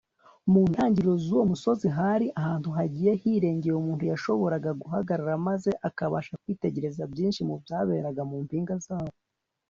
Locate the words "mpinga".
8.45-8.75